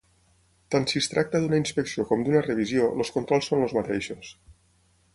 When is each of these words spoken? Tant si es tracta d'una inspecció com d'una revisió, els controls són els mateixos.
Tant 0.75 0.87
si 0.91 1.01
es 1.01 1.09
tracta 1.11 1.41
d'una 1.43 1.59
inspecció 1.63 2.07
com 2.13 2.25
d'una 2.29 2.43
revisió, 2.49 2.91
els 3.05 3.15
controls 3.19 3.51
són 3.53 3.67
els 3.67 3.81
mateixos. 3.81 4.35